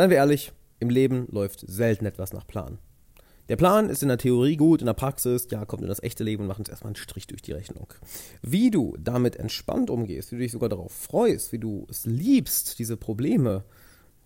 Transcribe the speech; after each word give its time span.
Seien 0.00 0.08
wir 0.08 0.16
ehrlich, 0.16 0.52
im 0.78 0.88
Leben 0.88 1.28
läuft 1.30 1.60
selten 1.68 2.06
etwas 2.06 2.32
nach 2.32 2.46
Plan. 2.46 2.78
Der 3.50 3.56
Plan 3.56 3.90
ist 3.90 4.02
in 4.02 4.08
der 4.08 4.16
Theorie 4.16 4.56
gut, 4.56 4.80
in 4.80 4.86
der 4.86 4.94
Praxis, 4.94 5.46
ja, 5.50 5.66
kommt 5.66 5.82
in 5.82 5.90
das 5.90 6.02
echte 6.02 6.24
Leben 6.24 6.44
und 6.44 6.48
macht 6.48 6.60
uns 6.60 6.70
erstmal 6.70 6.88
einen 6.88 6.96
Strich 6.96 7.26
durch 7.26 7.42
die 7.42 7.52
Rechnung. 7.52 7.92
Wie 8.40 8.70
du 8.70 8.96
damit 8.98 9.36
entspannt 9.36 9.90
umgehst, 9.90 10.32
wie 10.32 10.36
du 10.36 10.40
dich 10.40 10.52
sogar 10.52 10.70
darauf 10.70 10.90
freust, 10.90 11.52
wie 11.52 11.58
du 11.58 11.86
es 11.90 12.06
liebst, 12.06 12.78
diese 12.78 12.96
Probleme 12.96 13.64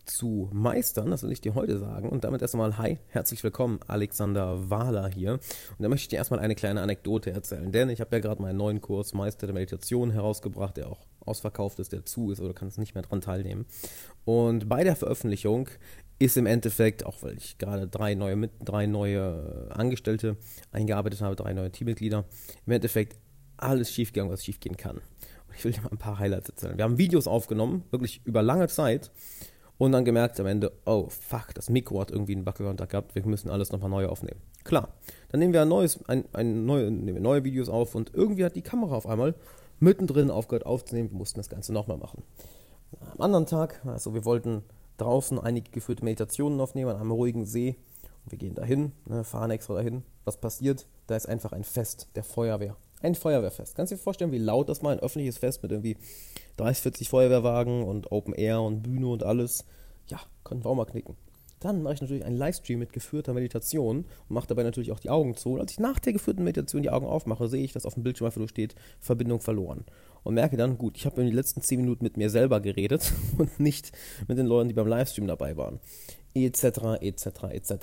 zu 0.04 0.48
meistern, 0.52 1.10
das 1.10 1.24
will 1.24 1.32
ich 1.32 1.40
dir 1.40 1.56
heute 1.56 1.76
sagen. 1.78 2.08
Und 2.08 2.22
damit 2.22 2.40
erst 2.40 2.54
einmal, 2.54 2.78
hi, 2.78 2.98
herzlich 3.08 3.42
willkommen, 3.42 3.80
Alexander 3.88 4.70
Wahler 4.70 5.08
hier. 5.08 5.32
Und 5.32 5.80
da 5.80 5.88
möchte 5.88 6.04
ich 6.04 6.08
dir 6.08 6.18
erstmal 6.18 6.38
eine 6.38 6.54
kleine 6.54 6.82
Anekdote 6.82 7.32
erzählen, 7.32 7.72
denn 7.72 7.88
ich 7.88 8.00
habe 8.00 8.14
ja 8.14 8.20
gerade 8.20 8.40
meinen 8.40 8.58
neuen 8.58 8.80
Kurs 8.80 9.12
Meister 9.12 9.48
der 9.48 9.54
Meditation 9.54 10.12
herausgebracht, 10.12 10.76
der 10.76 10.88
auch 10.88 11.04
ausverkauft 11.26 11.78
ist, 11.78 11.92
der 11.92 12.04
zu 12.04 12.30
ist 12.30 12.40
oder 12.40 12.54
kannst 12.54 12.78
nicht 12.78 12.94
mehr 12.94 13.02
dran 13.02 13.20
teilnehmen. 13.20 13.66
Und 14.24 14.68
bei 14.68 14.84
der 14.84 14.96
Veröffentlichung 14.96 15.68
ist 16.18 16.36
im 16.36 16.46
Endeffekt, 16.46 17.04
auch 17.06 17.22
weil 17.22 17.36
ich 17.36 17.58
gerade 17.58 17.88
drei 17.88 18.14
neue, 18.14 18.48
drei 18.64 18.86
neue 18.86 19.68
Angestellte 19.70 20.36
eingearbeitet 20.72 21.20
habe, 21.20 21.36
drei 21.36 21.52
neue 21.52 21.70
Teammitglieder, 21.70 22.24
im 22.66 22.72
Endeffekt 22.72 23.16
alles 23.56 23.92
schiefgegangen, 23.92 24.32
was 24.32 24.44
schiefgehen 24.44 24.76
kann. 24.76 24.96
Und 24.96 25.56
ich 25.56 25.64
will 25.64 25.72
dir 25.72 25.82
mal 25.82 25.90
ein 25.90 25.98
paar 25.98 26.18
Highlights 26.18 26.48
erzählen. 26.48 26.76
Wir 26.76 26.84
haben 26.84 26.98
Videos 26.98 27.26
aufgenommen, 27.26 27.84
wirklich 27.90 28.20
über 28.24 28.42
lange 28.42 28.68
Zeit 28.68 29.10
und 29.78 29.92
dann 29.92 30.04
gemerkt 30.04 30.38
am 30.38 30.46
Ende, 30.46 30.72
oh 30.86 31.08
fuck, 31.08 31.54
das 31.54 31.68
Mikro 31.68 32.00
hat 32.00 32.10
irgendwie 32.10 32.34
einen 32.34 32.44
Bugkontakt 32.44 32.92
gehabt, 32.92 33.14
wir 33.14 33.26
müssen 33.26 33.50
alles 33.50 33.72
nochmal 33.72 33.90
neu 33.90 34.06
aufnehmen. 34.06 34.40
Klar, 34.62 34.88
dann 35.30 35.40
nehmen 35.40 35.52
wir 35.52 35.62
ein 35.62 35.68
neues, 35.68 36.02
ein, 36.06 36.24
ein 36.32 36.64
neue, 36.64 36.90
nehmen 36.90 37.16
wir 37.16 37.22
neue 37.22 37.44
Videos 37.44 37.68
auf 37.68 37.94
und 37.94 38.14
irgendwie 38.14 38.44
hat 38.44 38.56
die 38.56 38.62
Kamera 38.62 38.94
auf 38.94 39.06
einmal 39.06 39.34
mittendrin 39.80 40.30
aufgehört 40.30 40.66
aufzunehmen, 40.66 41.10
wir 41.10 41.18
mussten 41.18 41.38
das 41.38 41.48
Ganze 41.48 41.72
nochmal 41.72 41.98
machen. 41.98 42.22
Am 43.12 43.20
anderen 43.20 43.46
Tag, 43.46 43.80
also 43.86 44.14
wir 44.14 44.24
wollten 44.24 44.62
draußen 44.98 45.38
einige 45.38 45.70
geführte 45.70 46.04
Meditationen 46.04 46.60
aufnehmen 46.60 46.90
an 46.90 46.96
einem 46.96 47.10
ruhigen 47.10 47.44
See 47.44 47.76
und 48.24 48.32
wir 48.32 48.38
gehen 48.38 48.54
dahin, 48.54 48.92
ne, 49.06 49.24
fahren 49.24 49.50
extra 49.50 49.74
dahin. 49.74 50.04
Was 50.24 50.36
passiert? 50.36 50.86
Da 51.06 51.16
ist 51.16 51.28
einfach 51.28 51.52
ein 51.52 51.64
Fest 51.64 52.08
der 52.14 52.24
Feuerwehr. 52.24 52.76
Ein 53.02 53.14
Feuerwehrfest. 53.14 53.74
Kannst 53.74 53.92
du 53.92 53.96
dir 53.96 54.02
vorstellen, 54.02 54.32
wie 54.32 54.38
laut 54.38 54.68
das 54.68 54.80
mal 54.80 54.92
ein 54.92 55.00
öffentliches 55.00 55.36
Fest 55.36 55.62
mit 55.62 55.72
irgendwie 55.72 55.98
30, 56.56 56.82
40 56.82 57.08
Feuerwehrwagen 57.10 57.82
und 57.84 58.10
Open 58.12 58.32
Air 58.32 58.62
und 58.62 58.82
Bühne 58.82 59.08
und 59.08 59.22
alles. 59.22 59.66
Ja, 60.06 60.20
könnten 60.42 60.64
wir 60.64 60.70
auch 60.70 60.74
mal 60.74 60.86
knicken. 60.86 61.16
Dann 61.64 61.82
mache 61.82 61.94
ich 61.94 62.02
natürlich 62.02 62.26
einen 62.26 62.36
Livestream 62.36 62.78
mit 62.78 62.92
geführter 62.92 63.32
Meditation 63.32 64.04
und 64.28 64.34
mache 64.34 64.46
dabei 64.46 64.64
natürlich 64.64 64.92
auch 64.92 65.00
die 65.00 65.08
Augen 65.08 65.34
zu. 65.34 65.54
Und 65.54 65.60
als 65.60 65.72
ich 65.72 65.80
nach 65.80 65.98
der 65.98 66.12
geführten 66.12 66.44
Meditation 66.44 66.82
die 66.82 66.90
Augen 66.90 67.06
aufmache, 67.06 67.48
sehe 67.48 67.64
ich, 67.64 67.72
dass 67.72 67.86
auf 67.86 67.94
dem 67.94 68.02
Bildschirm 68.02 68.26
einfach 68.26 68.38
nur 68.38 68.50
steht, 68.50 68.74
Verbindung 69.00 69.40
verloren. 69.40 69.86
Und 70.24 70.34
merke 70.34 70.58
dann, 70.58 70.76
gut, 70.76 70.98
ich 70.98 71.06
habe 71.06 71.22
in 71.22 71.26
den 71.28 71.34
letzten 71.34 71.62
10 71.62 71.80
Minuten 71.80 72.04
mit 72.04 72.18
mir 72.18 72.28
selber 72.28 72.60
geredet 72.60 73.14
und 73.38 73.58
nicht 73.58 73.92
mit 74.28 74.36
den 74.36 74.44
Leuten, 74.44 74.68
die 74.68 74.74
beim 74.74 74.86
Livestream 74.86 75.26
dabei 75.26 75.56
waren. 75.56 75.80
Etc., 76.34 77.00
etc., 77.00 77.44
etc 77.50 77.74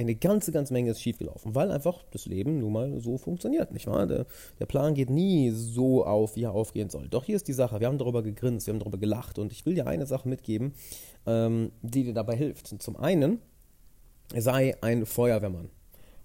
eine 0.00 0.14
ganze, 0.14 0.50
ganze 0.50 0.72
Menge 0.72 0.90
ist 0.90 1.02
schiefgelaufen, 1.02 1.54
weil 1.54 1.70
einfach 1.70 2.02
das 2.10 2.24
Leben 2.24 2.58
nun 2.58 2.72
mal 2.72 3.00
so 3.00 3.18
funktioniert, 3.18 3.70
nicht 3.70 3.86
wahr? 3.86 4.06
Der, 4.06 4.26
der, 4.58 4.64
Plan 4.66 4.94
geht 4.94 5.10
nie 5.10 5.50
so 5.50 6.06
auf, 6.06 6.36
wie 6.36 6.44
er 6.44 6.52
aufgehen 6.52 6.88
soll. 6.88 7.08
Doch 7.08 7.24
hier 7.24 7.36
ist 7.36 7.48
die 7.48 7.52
Sache, 7.52 7.80
wir 7.80 7.86
haben 7.86 7.98
darüber 7.98 8.22
gegrinst, 8.22 8.66
wir 8.66 8.72
haben 8.72 8.80
darüber 8.80 8.96
gelacht 8.96 9.38
und 9.38 9.52
ich 9.52 9.66
will 9.66 9.74
dir 9.74 9.86
eine 9.86 10.06
Sache 10.06 10.26
mitgeben, 10.26 10.72
ähm, 11.26 11.72
die 11.82 12.04
dir 12.04 12.14
dabei 12.14 12.34
hilft. 12.34 12.68
Zum 12.82 12.96
einen, 12.96 13.40
sei 14.34 14.74
ein 14.80 15.04
Feuerwehrmann. 15.04 15.68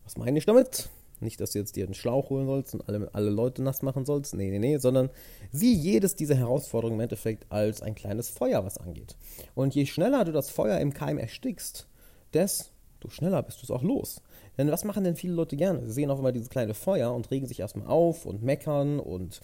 Was 0.05 0.17
meine 0.17 0.37
ich 0.37 0.45
damit? 0.45 0.89
Nicht, 1.19 1.41
dass 1.41 1.51
du 1.51 1.59
jetzt 1.59 1.75
dir 1.75 1.85
einen 1.85 1.93
Schlauch 1.95 2.29
holen 2.29 2.45
sollst 2.45 2.75
und 2.75 2.87
alle, 2.87 3.09
alle 3.13 3.29
Leute 3.29 3.61
nass 3.61 3.81
machen 3.81 4.05
sollst. 4.05 4.35
Nee, 4.35 4.51
nee, 4.51 4.59
nee, 4.59 4.77
sondern 4.77 5.09
sieh 5.51 5.73
jedes 5.73 6.15
dieser 6.15 6.35
Herausforderungen 6.35 6.99
im 6.99 7.03
Endeffekt 7.03 7.51
als 7.51 7.81
ein 7.81 7.95
kleines 7.95 8.29
Feuer, 8.29 8.63
was 8.63 8.77
angeht. 8.77 9.17
Und 9.53 9.75
je 9.75 9.85
schneller 9.85 10.23
du 10.23 10.31
das 10.31 10.49
Feuer 10.49 10.79
im 10.79 10.93
Keim 10.93 11.17
erstickst, 11.17 11.87
desto 12.33 12.74
desto 13.05 13.09
schneller 13.15 13.43
bist 13.43 13.61
du 13.61 13.63
es 13.63 13.71
auch 13.71 13.83
los. 13.83 14.21
Denn 14.57 14.71
was 14.71 14.83
machen 14.83 15.03
denn 15.03 15.15
viele 15.15 15.33
Leute 15.33 15.55
gerne? 15.55 15.85
Sie 15.85 15.93
sehen 15.93 16.09
auf 16.09 16.17
einmal 16.17 16.33
dieses 16.33 16.49
kleine 16.49 16.73
Feuer 16.73 17.13
und 17.13 17.29
regen 17.31 17.45
sich 17.45 17.59
erstmal 17.59 17.87
auf 17.87 18.25
und 18.25 18.43
meckern 18.43 18.99
und, 18.99 19.41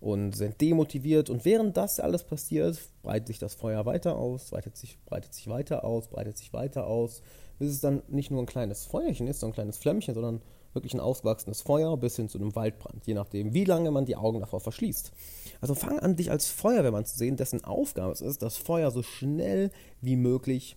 und 0.00 0.36
sind 0.36 0.60
demotiviert. 0.60 1.30
Und 1.30 1.44
während 1.44 1.76
das 1.76 2.00
alles 2.00 2.24
passiert, 2.24 2.78
breitet 3.02 3.28
sich 3.28 3.38
das 3.38 3.54
Feuer 3.54 3.86
weiter 3.86 4.16
aus, 4.16 4.50
breitet 4.50 4.76
sich, 4.76 4.98
breitet 5.04 5.34
sich 5.34 5.48
weiter 5.48 5.84
aus, 5.84 6.08
breitet 6.08 6.36
sich 6.38 6.52
weiter 6.52 6.86
aus, 6.86 7.22
bis 7.58 7.70
es 7.70 7.80
dann 7.80 8.02
nicht 8.08 8.30
nur 8.30 8.42
ein 8.42 8.46
kleines 8.46 8.84
Feuerchen 8.84 9.26
ist, 9.26 9.40
so 9.40 9.46
ein 9.46 9.52
kleines 9.52 9.76
Flämmchen, 9.76 10.14
sondern 10.14 10.40
wirklich 10.72 10.94
ein 10.94 11.00
ausgewachsenes 11.00 11.62
Feuer 11.62 11.96
bis 11.96 12.16
hin 12.16 12.28
zu 12.28 12.38
einem 12.38 12.56
Waldbrand, 12.56 13.06
je 13.06 13.14
nachdem, 13.14 13.54
wie 13.54 13.64
lange 13.64 13.92
man 13.92 14.06
die 14.06 14.16
Augen 14.16 14.40
davor 14.40 14.58
verschließt. 14.58 15.12
Also 15.60 15.76
fang 15.76 16.00
an, 16.00 16.16
dich 16.16 16.32
als 16.32 16.48
Feuerwehrmann 16.48 17.04
zu 17.04 17.16
sehen, 17.16 17.36
dessen 17.36 17.62
Aufgabe 17.62 18.12
es 18.12 18.20
ist, 18.20 18.42
das 18.42 18.56
Feuer 18.56 18.90
so 18.90 19.04
schnell 19.04 19.70
wie 20.00 20.16
möglich 20.16 20.76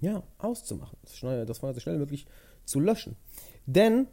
ja, 0.00 0.22
auszumachen. 0.38 0.98
Das 1.02 1.58
Feuer 1.58 1.74
so 1.74 1.80
schnell 1.80 1.98
möglich 1.98 2.26
zu 2.64 2.80
löschen. 2.80 3.16
Denn 3.66 4.06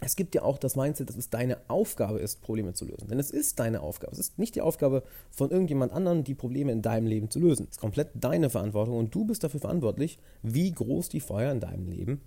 es 0.00 0.16
gibt 0.16 0.34
ja 0.34 0.42
auch 0.42 0.58
das 0.58 0.76
Mindset, 0.76 1.10
dass 1.10 1.16
es 1.16 1.28
deine 1.28 1.58
Aufgabe 1.68 2.18
ist, 2.18 2.40
Probleme 2.40 2.72
zu 2.72 2.86
lösen. 2.86 3.08
Denn 3.08 3.18
es 3.18 3.30
ist 3.30 3.58
deine 3.60 3.82
Aufgabe. 3.82 4.12
Es 4.12 4.18
ist 4.18 4.38
nicht 4.38 4.54
die 4.54 4.62
Aufgabe 4.62 5.02
von 5.30 5.50
irgendjemand 5.50 5.92
anderem, 5.92 6.24
die 6.24 6.34
Probleme 6.34 6.72
in 6.72 6.80
deinem 6.80 7.06
Leben 7.06 7.30
zu 7.30 7.38
lösen. 7.38 7.66
Es 7.68 7.76
ist 7.76 7.80
komplett 7.80 8.10
deine 8.14 8.48
Verantwortung 8.48 8.96
und 8.96 9.14
du 9.14 9.26
bist 9.26 9.44
dafür 9.44 9.60
verantwortlich, 9.60 10.18
wie 10.42 10.72
groß 10.72 11.10
die 11.10 11.20
Feuer 11.20 11.52
in 11.52 11.60
deinem 11.60 11.86
Leben 11.86 12.22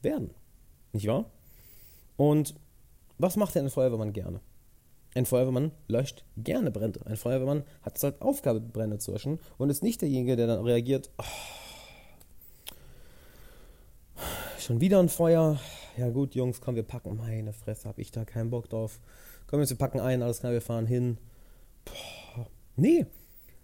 werden. 0.00 0.30
Nicht 0.92 1.06
wahr? 1.06 1.30
Und 2.16 2.54
was 3.18 3.36
macht 3.36 3.54
denn 3.54 3.66
ein 3.66 3.70
Feuerwehrmann 3.70 4.14
gerne? 4.14 4.40
Ein 5.14 5.26
Feuerwehrmann 5.26 5.72
löscht 5.88 6.24
gerne 6.38 6.70
Brände. 6.70 7.04
Ein 7.04 7.16
Feuerwehrmann 7.16 7.64
hat 7.82 7.98
es 7.98 8.04
als 8.04 8.20
Aufgabe, 8.22 8.60
Brände 8.60 8.98
zu 8.98 9.12
löschen 9.12 9.38
und 9.58 9.68
ist 9.68 9.82
nicht 9.82 10.00
derjenige, 10.00 10.36
der 10.36 10.46
dann 10.46 10.64
reagiert, 10.64 11.10
oh, 11.18 11.24
Schon 14.62 14.80
wieder 14.80 15.00
ein 15.00 15.08
Feuer. 15.08 15.58
Ja 15.96 16.08
gut, 16.10 16.36
Jungs, 16.36 16.60
komm, 16.60 16.76
wir 16.76 16.84
packen. 16.84 17.16
Meine 17.16 17.52
Fresse, 17.52 17.88
hab 17.88 17.98
ich 17.98 18.12
da 18.12 18.24
keinen 18.24 18.50
Bock 18.50 18.68
drauf. 18.68 19.00
Komm, 19.48 19.58
jetzt, 19.58 19.70
wir 19.70 19.76
packen 19.76 19.98
ein, 19.98 20.22
alles 20.22 20.38
klar, 20.38 20.52
wir 20.52 20.60
fahren 20.60 20.86
hin. 20.86 21.18
Boah. 21.84 22.46
Nee. 22.76 23.06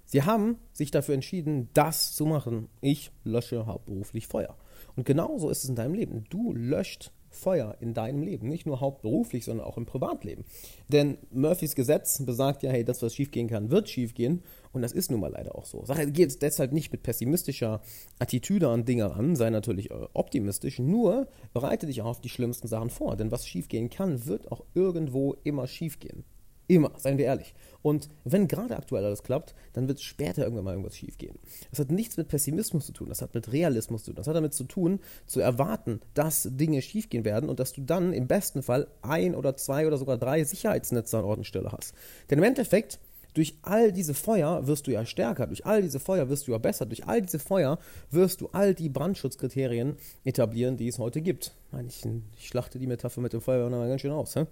Sie 0.07 0.25
haben 0.25 0.59
sich 0.73 0.91
dafür 0.91 1.15
entschieden, 1.15 1.69
das 1.73 2.15
zu 2.17 2.27
machen. 2.27 2.69
Ich 2.81 3.13
lösche 3.23 3.67
hauptberuflich 3.67 4.27
Feuer. 4.27 4.57
Und 4.97 5.07
genauso 5.07 5.51
ist 5.51 5.63
es 5.63 5.69
in 5.69 5.77
deinem 5.77 5.95
Leben. 5.95 6.25
Du 6.31 6.53
löscht 6.53 7.13
Feuer 7.31 7.77
in 7.81 7.95
deinem 7.95 8.23
Leben. 8.23 8.49
Nicht 8.49 8.67
nur 8.67 8.81
hauptberuflich, 8.81 9.45
sondern 9.45 9.67
auch 9.67 9.77
im 9.77 9.87
Privatleben. 9.87 10.45
Denn 10.89 11.19
Murphys 11.31 11.75
Gesetz 11.75 12.25
besagt 12.25 12.63
ja, 12.63 12.71
hey, 12.71 12.85
das, 12.85 13.03
was 13.03 13.15
schiefgehen 13.15 13.49
kann, 13.49 13.71
wird 13.71 13.89
schiefgehen. 13.89 14.43
Und 14.73 14.83
das 14.83 14.93
ist 14.93 15.11
nun 15.11 15.21
mal 15.21 15.33
leider 15.33 15.55
auch 15.57 15.65
so. 15.65 15.85
Sache 15.85 16.11
geht 16.11 16.43
deshalb 16.43 16.73
nicht 16.73 16.93
mit 16.93 17.03
pessimistischer 17.03 17.81
Attitüde 18.19 18.69
an 18.69 18.85
Dinge 18.85 19.17
ran, 19.17 19.35
sei 19.35 19.51
natürlich 19.51 19.91
äh, 19.91 19.95
optimistisch, 20.13 20.79
nur 20.79 21.29
bereite 21.53 21.87
dich 21.87 22.03
auch 22.03 22.07
auf 22.07 22.21
die 22.21 22.29
schlimmsten 22.29 22.69
Sachen 22.69 22.91
vor. 22.91 23.17
Denn 23.17 23.31
was 23.31 23.47
schiefgehen 23.47 23.91
kann, 23.91 24.27
wird 24.27 24.53
auch 24.53 24.65
irgendwo 24.75 25.37
immer 25.45 25.67
schiefgehen. 25.67 26.25
Immer, 26.69 26.93
seien 26.99 27.17
wir 27.17 27.25
ehrlich. 27.25 27.55
Und 27.81 28.11
wenn 28.25 28.47
gerade 28.47 28.77
aktuell 28.77 29.05
alles 29.05 29.23
klappt, 29.23 29.55
dann 29.73 29.89
wird 29.89 30.01
später 30.01 30.43
irgendwann 30.43 30.65
mal 30.65 30.73
irgendwas 30.73 30.97
schiefgehen. 30.97 31.39
Das 31.71 31.81
hat 31.81 31.91
nichts 31.91 32.19
mit 32.19 32.29
Pessimismus 32.29 32.85
zu 32.87 32.93
tun, 32.93 33.09
das 33.09 33.23
hat 33.23 33.35
mit 33.35 33.51
Realismus 33.51 34.05
zu 34.05 34.11
tun. 34.11 34.17
Das 34.17 34.27
hat 34.27 34.37
damit 34.37 34.53
zu 34.53 34.65
tun, 34.65 35.01
zu 35.27 35.41
erwarten, 35.41 36.01
dass 36.13 36.47
Dinge 36.53 36.83
schiefgehen 36.83 37.25
werden 37.25 37.49
und 37.49 37.59
dass 37.59 37.73
du 37.73 37.81
dann 37.81 38.13
im 38.13 38.27
besten 38.27 38.63
Fall 38.63 38.89
ein 39.01 39.35
oder 39.35 39.57
zwei 39.57 39.87
oder 39.87 39.97
sogar 39.97 40.19
drei 40.19 40.45
Sicherheitsnetze 40.45 41.17
an 41.17 41.25
Ort 41.25 41.39
und 41.39 41.45
Stelle 41.45 41.73
hast. 41.73 41.95
Denn 42.29 42.39
im 42.39 42.45
Endeffekt 42.45 43.01
durch 43.39 43.55
all 43.63 43.93
diese 43.93 44.15
Feuer 44.15 44.67
wirst 44.67 44.89
du 44.89 44.91
ja 44.91 45.07
stärker, 45.07 45.47
durch 45.47 45.65
all 45.65 45.81
diese 45.81 46.01
Feuer 46.01 46.29
wirst 46.29 46.49
du 46.49 46.51
ja 46.51 46.59
besser, 46.59 46.87
durch 46.87 47.07
all 47.07 47.23
diese 47.23 47.39
Feuer 47.39 47.79
wirst 48.11 48.41
du 48.41 48.49
all 48.49 48.75
die 48.75 48.89
Brandschutzkriterien 48.89 49.95
etablieren, 50.25 50.77
die 50.77 50.89
es 50.89 50.99
heute 50.99 51.21
gibt. 51.21 51.55
Ich, 51.87 52.05
ich 52.37 52.49
schlachte 52.49 52.81
die 52.81 52.89
Metapher 52.89 53.21
mit 53.21 53.33
dem 53.33 53.41
Feuer 53.41 53.71
mal 53.71 53.89
ganz 53.89 54.01
schön 54.01 54.11
aus. 54.11 54.35
Hä? 54.35 54.47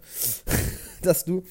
Dass 1.02 1.24
du, 1.24 1.42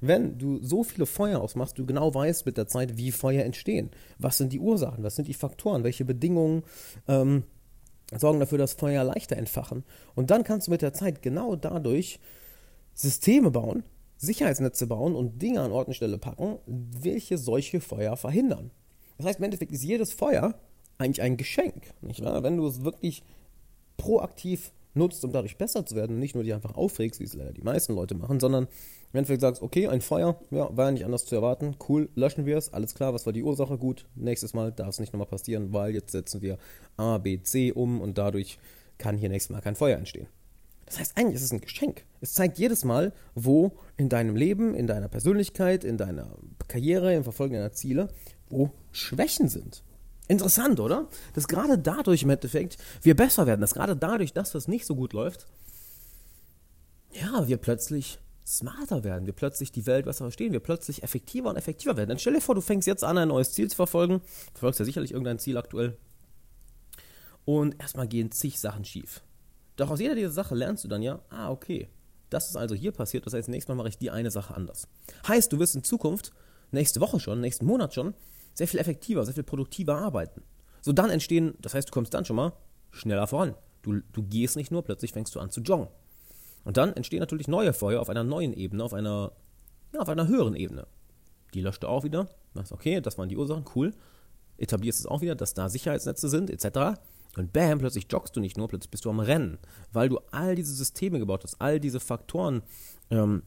wenn 0.00 0.38
du 0.38 0.62
so 0.62 0.84
viele 0.84 1.06
Feuer 1.06 1.40
ausmachst, 1.40 1.76
du 1.80 1.84
genau 1.84 2.14
weißt 2.14 2.46
mit 2.46 2.56
der 2.56 2.68
Zeit, 2.68 2.96
wie 2.96 3.10
Feuer 3.10 3.42
entstehen. 3.44 3.90
Was 4.20 4.38
sind 4.38 4.52
die 4.52 4.60
Ursachen, 4.60 5.02
was 5.02 5.16
sind 5.16 5.26
die 5.26 5.34
Faktoren, 5.34 5.82
welche 5.82 6.04
Bedingungen 6.04 6.62
ähm, 7.08 7.42
sorgen 8.16 8.38
dafür, 8.38 8.58
dass 8.58 8.74
Feuer 8.74 9.02
leichter 9.02 9.36
entfachen. 9.36 9.82
Und 10.14 10.30
dann 10.30 10.44
kannst 10.44 10.68
du 10.68 10.70
mit 10.70 10.82
der 10.82 10.92
Zeit 10.92 11.22
genau 11.22 11.56
dadurch 11.56 12.20
Systeme 12.92 13.50
bauen, 13.50 13.82
Sicherheitsnetze 14.24 14.86
bauen 14.86 15.14
und 15.14 15.40
Dinge 15.40 15.60
an 15.60 15.72
Ort 15.72 15.88
und 15.88 15.94
Stelle 15.94 16.18
packen, 16.18 16.58
welche 16.66 17.38
solche 17.38 17.80
Feuer 17.80 18.16
verhindern. 18.16 18.70
Das 19.18 19.26
heißt, 19.26 19.38
im 19.38 19.44
Endeffekt 19.44 19.72
ist 19.72 19.84
jedes 19.84 20.12
Feuer 20.12 20.54
eigentlich 20.98 21.22
ein 21.22 21.36
Geschenk, 21.36 21.92
nicht 22.02 22.24
wahr? 22.24 22.42
Wenn 22.42 22.56
du 22.56 22.66
es 22.66 22.84
wirklich 22.84 23.22
proaktiv 23.96 24.72
nutzt, 24.94 25.24
um 25.24 25.32
dadurch 25.32 25.58
besser 25.58 25.84
zu 25.84 25.96
werden 25.96 26.14
und 26.14 26.18
nicht 26.20 26.34
nur 26.34 26.44
dich 26.44 26.54
einfach 26.54 26.76
aufregst, 26.76 27.20
wie 27.20 27.24
es 27.24 27.34
leider 27.34 27.52
die 27.52 27.62
meisten 27.62 27.94
Leute 27.94 28.14
machen, 28.14 28.40
sondern 28.40 28.64
im 29.12 29.18
Endeffekt 29.18 29.40
sagst, 29.40 29.62
okay, 29.62 29.88
ein 29.88 30.00
Feuer, 30.00 30.40
ja, 30.50 30.76
war 30.76 30.86
ja 30.86 30.92
nicht 30.92 31.04
anders 31.04 31.26
zu 31.26 31.34
erwarten, 31.34 31.76
cool, 31.88 32.08
löschen 32.14 32.46
wir 32.46 32.56
es, 32.56 32.72
alles 32.72 32.94
klar, 32.94 33.12
was 33.14 33.26
war 33.26 33.32
die 33.32 33.42
Ursache, 33.42 33.76
gut, 33.76 34.06
nächstes 34.14 34.54
Mal 34.54 34.72
darf 34.72 34.88
es 34.88 35.00
nicht 35.00 35.12
nochmal 35.12 35.26
passieren, 35.26 35.72
weil 35.72 35.94
jetzt 35.94 36.12
setzen 36.12 36.42
wir 36.42 36.58
A, 36.96 37.18
B, 37.18 37.40
C 37.42 37.72
um 37.72 38.00
und 38.00 38.18
dadurch 38.18 38.58
kann 38.98 39.16
hier 39.16 39.28
nächstes 39.28 39.52
Mal 39.52 39.60
kein 39.60 39.76
Feuer 39.76 39.98
entstehen. 39.98 40.28
Das 40.86 40.98
heißt, 40.98 41.16
eigentlich 41.16 41.36
ist 41.36 41.44
es 41.44 41.52
ein 41.52 41.60
Geschenk. 41.60 42.04
Es 42.20 42.34
zeigt 42.34 42.58
jedes 42.58 42.84
Mal, 42.84 43.12
wo 43.34 43.78
in 43.96 44.08
deinem 44.08 44.36
Leben, 44.36 44.74
in 44.74 44.86
deiner 44.86 45.08
Persönlichkeit, 45.08 45.84
in 45.84 45.96
deiner 45.96 46.36
Karriere, 46.68 47.14
im 47.14 47.24
Verfolgen 47.24 47.54
deiner 47.54 47.72
Ziele, 47.72 48.08
wo 48.48 48.70
Schwächen 48.92 49.48
sind. 49.48 49.82
Interessant, 50.28 50.80
oder? 50.80 51.08
Dass 51.34 51.48
gerade 51.48 51.78
dadurch 51.78 52.22
im 52.22 52.30
Endeffekt 52.30 52.78
wir 53.02 53.14
besser 53.14 53.46
werden, 53.46 53.60
dass 53.60 53.74
gerade 53.74 53.96
dadurch, 53.96 54.32
dass 54.32 54.52
das 54.52 54.68
nicht 54.68 54.86
so 54.86 54.96
gut 54.96 55.12
läuft, 55.12 55.46
ja, 57.12 57.46
wir 57.46 57.58
plötzlich 57.58 58.18
smarter 58.46 59.04
werden, 59.04 59.26
wir 59.26 59.32
plötzlich 59.32 59.72
die 59.72 59.86
Welt 59.86 60.04
besser 60.04 60.24
verstehen, 60.24 60.52
wir 60.52 60.60
plötzlich 60.60 61.02
effektiver 61.02 61.50
und 61.50 61.56
effektiver 61.56 61.96
werden. 61.96 62.10
Dann 62.10 62.18
stell 62.18 62.34
dir 62.34 62.40
vor, 62.40 62.54
du 62.54 62.60
fängst 62.60 62.86
jetzt 62.86 63.04
an, 63.04 63.18
ein 63.18 63.28
neues 63.28 63.52
Ziel 63.52 63.70
zu 63.70 63.76
verfolgen. 63.76 64.20
Du 64.20 64.58
verfolgst 64.58 64.80
ja 64.80 64.84
sicherlich 64.84 65.12
irgendein 65.12 65.38
Ziel 65.38 65.56
aktuell. 65.56 65.96
Und 67.44 67.80
erstmal 67.80 68.08
gehen 68.08 68.32
zig 68.32 68.58
Sachen 68.58 68.84
schief. 68.84 69.22
Doch 69.76 69.90
aus 69.90 70.00
jeder 70.00 70.14
dieser 70.14 70.30
Sachen 70.30 70.56
lernst 70.56 70.84
du 70.84 70.88
dann 70.88 71.02
ja, 71.02 71.20
ah, 71.30 71.50
okay, 71.50 71.88
das 72.30 72.48
ist 72.48 72.56
also 72.56 72.74
hier 72.74 72.92
passiert, 72.92 73.26
das 73.26 73.34
heißt, 73.34 73.48
nächstes 73.48 73.68
Mal 73.68 73.76
mache 73.76 73.88
ich 73.88 73.98
die 73.98 74.10
eine 74.10 74.30
Sache 74.30 74.54
anders. 74.54 74.88
Heißt, 75.26 75.52
du 75.52 75.58
wirst 75.58 75.74
in 75.74 75.84
Zukunft, 75.84 76.32
nächste 76.70 77.00
Woche 77.00 77.20
schon, 77.20 77.40
nächsten 77.40 77.66
Monat 77.66 77.94
schon, 77.94 78.14
sehr 78.54 78.68
viel 78.68 78.80
effektiver, 78.80 79.24
sehr 79.24 79.34
viel 79.34 79.42
produktiver 79.42 79.98
arbeiten. 79.98 80.42
So 80.80 80.92
dann 80.92 81.10
entstehen, 81.10 81.54
das 81.60 81.74
heißt, 81.74 81.88
du 81.88 81.92
kommst 81.92 82.14
dann 82.14 82.24
schon 82.24 82.36
mal 82.36 82.52
schneller 82.90 83.26
voran. 83.26 83.54
Du, 83.82 84.00
du 84.12 84.22
gehst 84.22 84.56
nicht 84.56 84.70
nur, 84.70 84.82
plötzlich 84.82 85.12
fängst 85.12 85.34
du 85.34 85.40
an 85.40 85.50
zu 85.50 85.60
joggen. 85.60 85.88
Und 86.64 86.76
dann 86.76 86.94
entstehen 86.94 87.20
natürlich 87.20 87.48
neue 87.48 87.72
Feuer 87.72 88.00
auf 88.00 88.08
einer 88.08 88.24
neuen 88.24 88.52
Ebene, 88.52 88.82
auf 88.82 88.94
einer, 88.94 89.32
ja, 89.92 90.00
auf 90.00 90.08
einer 90.08 90.28
höheren 90.28 90.56
Ebene. 90.56 90.86
Die 91.52 91.60
löscht 91.60 91.82
du 91.82 91.88
auch 91.88 92.04
wieder. 92.04 92.28
Sagst, 92.54 92.72
okay, 92.72 93.00
das 93.00 93.18
waren 93.18 93.28
die 93.28 93.36
Ursachen, 93.36 93.64
cool. 93.74 93.92
Etablierst 94.56 95.00
es 95.00 95.06
auch 95.06 95.20
wieder, 95.20 95.34
dass 95.34 95.54
da 95.54 95.68
Sicherheitsnetze 95.68 96.28
sind, 96.28 96.50
etc. 96.50 96.98
Und 97.36 97.52
bam, 97.52 97.78
plötzlich 97.78 98.06
joggst 98.10 98.36
du 98.36 98.40
nicht 98.40 98.56
nur, 98.56 98.68
plötzlich 98.68 98.90
bist 98.90 99.04
du 99.04 99.10
am 99.10 99.20
Rennen, 99.20 99.58
weil 99.92 100.08
du 100.08 100.18
all 100.30 100.54
diese 100.54 100.74
Systeme 100.74 101.18
gebaut 101.18 101.44
hast, 101.44 101.60
all 101.60 101.80
diese 101.80 102.00
Faktoren 102.00 102.62
ähm, 103.10 103.42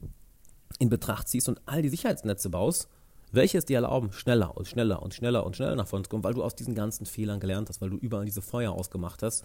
in 0.80 0.90
Betracht 0.90 1.28
ziehst 1.28 1.50
und 1.50 1.62
all 1.66 1.82
die 1.82 1.90
Sicherheitsnetze 1.90 2.50
baust, 2.50 2.90
welche 3.32 3.58
es 3.58 3.66
dir 3.66 3.78
erlauben, 3.78 4.12
schneller 4.14 4.56
und 4.56 4.68
schneller 4.68 5.02
und 5.04 5.14
schneller 5.14 5.46
und 5.46 5.56
schneller 5.56 5.76
nach 5.76 5.88
vorne 5.88 6.04
zu 6.04 6.10
kommen, 6.10 6.24
weil 6.24 6.34
du 6.34 6.44
aus 6.44 6.56
diesen 6.56 6.76
ganzen 6.76 7.06
Fehlern 7.06 7.40
gelernt 7.40 7.70
hast, 7.70 7.82
weil 7.82 7.90
du 7.90 7.98
überall 7.98 8.26
diese 8.26 8.42
Feuer 8.42 8.72
ausgemacht 8.72 9.22
hast 9.22 9.44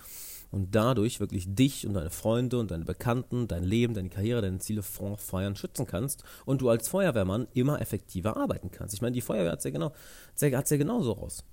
und 0.51 0.75
dadurch 0.75 1.19
wirklich 1.19 1.53
dich 1.55 1.87
und 1.87 1.95
deine 1.95 2.11
Freunde 2.11 2.59
und 2.59 2.71
deine 2.71 2.85
Bekannten, 2.85 3.49
dein 3.49 3.65
Leben, 3.65 3.95
deine 3.95 4.09
Karriere, 4.09 4.43
deine 4.43 4.59
Ziele 4.59 4.83
vor 4.83 5.19
Feuern 5.19 5.57
schützen 5.57 5.87
kannst 5.87 6.23
und 6.45 6.61
du 6.61 6.69
als 6.69 6.89
Feuerwehrmann 6.89 7.49
immer 7.55 7.81
effektiver 7.81 8.37
arbeiten 8.37 8.71
kannst. 8.71 8.95
Ich 8.95 9.03
meine, 9.03 9.15
die 9.15 9.21
Feuerwehr 9.21 9.53
hat 9.53 9.59
es 9.59 9.65
ja, 9.65 9.71
genau, 9.71 9.93
hat's 10.41 10.71
ja 10.71 10.77
genauso 10.77 11.13
raus. 11.13 11.45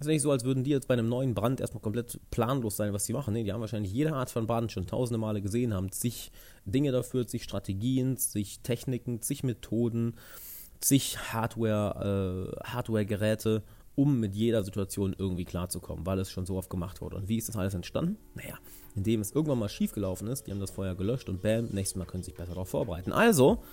Es 0.00 0.06
ist 0.06 0.12
nicht 0.12 0.22
so, 0.22 0.30
als 0.30 0.44
würden 0.44 0.62
die 0.62 0.70
jetzt 0.70 0.86
bei 0.86 0.94
einem 0.94 1.08
neuen 1.08 1.34
Brand 1.34 1.60
erstmal 1.60 1.82
komplett 1.82 2.20
planlos 2.30 2.76
sein, 2.76 2.92
was 2.92 3.04
sie 3.04 3.12
machen. 3.12 3.34
Nee, 3.34 3.42
die 3.42 3.52
haben 3.52 3.60
wahrscheinlich 3.60 3.92
jede 3.92 4.12
Art 4.12 4.30
von 4.30 4.46
Brand 4.46 4.70
schon 4.70 4.86
tausende 4.86 5.18
Male 5.18 5.42
gesehen, 5.42 5.74
haben 5.74 5.90
zig 5.90 6.30
Dinge 6.64 6.92
dafür, 6.92 7.26
zig 7.26 7.42
Strategien, 7.42 8.16
zig 8.16 8.60
Techniken, 8.60 9.20
zig 9.22 9.42
Methoden, 9.42 10.14
zig 10.80 11.18
Hardware, 11.32 12.54
äh, 12.62 12.68
Hardware-Geräte, 12.68 13.64
um 13.96 14.20
mit 14.20 14.36
jeder 14.36 14.62
Situation 14.62 15.16
irgendwie 15.18 15.44
klarzukommen, 15.44 16.06
weil 16.06 16.20
es 16.20 16.30
schon 16.30 16.46
so 16.46 16.56
oft 16.56 16.70
gemacht 16.70 17.00
wurde. 17.00 17.16
Und 17.16 17.28
wie 17.28 17.36
ist 17.36 17.48
das 17.48 17.56
alles 17.56 17.74
entstanden? 17.74 18.18
Naja, 18.36 18.56
indem 18.94 19.20
es 19.20 19.32
irgendwann 19.32 19.58
mal 19.58 19.68
schiefgelaufen 19.68 20.28
ist, 20.28 20.46
die 20.46 20.52
haben 20.52 20.60
das 20.60 20.70
Feuer 20.70 20.94
gelöscht 20.94 21.28
und 21.28 21.42
bam, 21.42 21.66
nächstes 21.72 21.96
Mal 21.96 22.04
können 22.04 22.22
sie 22.22 22.30
sich 22.30 22.36
besser 22.36 22.52
darauf 22.52 22.68
vorbereiten. 22.68 23.10
Also, 23.10 23.64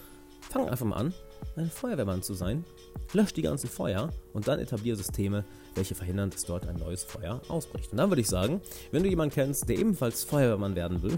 fang 0.49 0.69
einfach 0.69 0.85
mal 0.85 0.97
an, 0.97 1.13
ein 1.55 1.69
Feuerwehrmann 1.69 2.21
zu 2.21 2.33
sein, 2.33 2.65
lösch 3.13 3.33
die 3.33 3.41
ganzen 3.41 3.69
Feuer 3.69 4.09
und 4.33 4.47
dann 4.47 4.59
etabliere 4.59 4.97
Systeme, 4.97 5.45
welche 5.75 5.95
verhindern, 5.95 6.29
dass 6.29 6.45
dort 6.45 6.67
ein 6.67 6.77
neues 6.77 7.03
Feuer 7.03 7.41
ausbricht. 7.47 7.91
Und 7.91 7.97
dann 7.97 8.09
würde 8.09 8.21
ich 8.21 8.27
sagen, 8.27 8.61
wenn 8.91 9.03
du 9.03 9.09
jemanden 9.09 9.33
kennst, 9.33 9.69
der 9.69 9.77
ebenfalls 9.77 10.23
Feuerwehrmann 10.23 10.75
werden 10.75 11.01
will, 11.03 11.17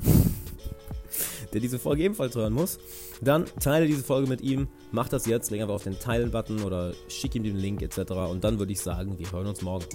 der 1.53 1.61
diese 1.61 1.79
Folge 1.79 2.03
ebenfalls 2.03 2.35
hören 2.35 2.53
muss, 2.53 2.79
dann 3.21 3.45
teile 3.59 3.87
diese 3.87 4.03
Folge 4.03 4.27
mit 4.27 4.41
ihm, 4.41 4.67
mach 4.91 5.09
das 5.09 5.25
jetzt, 5.25 5.51
leg 5.51 5.61
einfach 5.61 5.75
auf 5.75 5.83
den 5.83 5.99
Teilen-Button 5.99 6.63
oder 6.63 6.93
schick 7.07 7.35
ihm 7.35 7.43
den 7.43 7.57
Link 7.57 7.81
etc. 7.81 8.11
Und 8.29 8.43
dann 8.43 8.59
würde 8.59 8.71
ich 8.71 8.81
sagen, 8.81 9.17
wir 9.17 9.31
hören 9.31 9.47
uns 9.47 9.61
morgen. 9.61 9.85